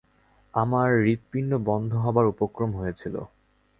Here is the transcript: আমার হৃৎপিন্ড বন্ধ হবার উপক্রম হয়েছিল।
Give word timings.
আমার 0.53 0.89
হৃৎপিন্ড 1.03 1.51
বন্ধ 1.67 1.91
হবার 1.95 2.25
উপক্রম 2.25 2.71
হয়েছিল। 2.75 3.15